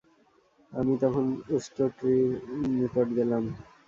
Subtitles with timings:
[0.71, 1.25] আমি তখন
[1.55, 2.27] উষ্ট্রটির
[2.71, 3.43] নিকট গেলাম।